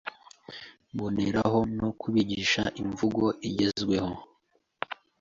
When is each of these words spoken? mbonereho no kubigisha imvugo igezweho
mbonereho 0.93 1.59
no 1.79 1.89
kubigisha 1.99 2.63
imvugo 2.81 3.25
igezweho 3.49 4.11